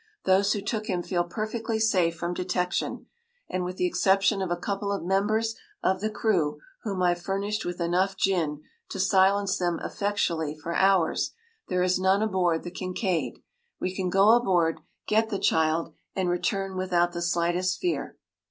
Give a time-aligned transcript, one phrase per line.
[0.23, 3.05] “Those who took him feel perfectly safe from detection,
[3.47, 7.21] and with the exception of a couple of members of the crew, whom I have
[7.21, 11.33] furnished with enough gin to silence them effectually for hours,
[11.67, 13.43] there is none aboard the Kincaid.
[13.79, 18.17] We can go aboard, get the child, and return without the slightest fear.